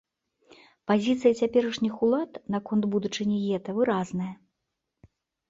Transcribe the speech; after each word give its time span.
Пазіцыя 0.91 1.33
цяперашніх 1.43 1.99
улад 2.07 2.31
наконт 2.57 2.83
будучыні 2.95 3.37
гета 3.45 3.77
выразная. 3.83 4.33